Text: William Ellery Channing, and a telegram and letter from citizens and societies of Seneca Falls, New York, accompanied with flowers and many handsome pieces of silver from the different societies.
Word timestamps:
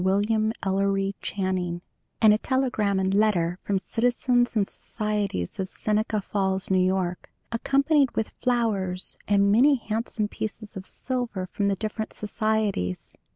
William 0.03 0.51
Ellery 0.63 1.13
Channing, 1.21 1.83
and 2.23 2.33
a 2.33 2.39
telegram 2.39 2.99
and 2.99 3.13
letter 3.13 3.59
from 3.63 3.77
citizens 3.77 4.55
and 4.55 4.67
societies 4.67 5.59
of 5.59 5.69
Seneca 5.69 6.21
Falls, 6.21 6.71
New 6.71 6.83
York, 6.83 7.29
accompanied 7.51 8.09
with 8.15 8.33
flowers 8.41 9.15
and 9.27 9.51
many 9.51 9.75
handsome 9.75 10.27
pieces 10.27 10.75
of 10.75 10.87
silver 10.87 11.45
from 11.51 11.67
the 11.67 11.75
different 11.75 12.13
societies. 12.13 13.15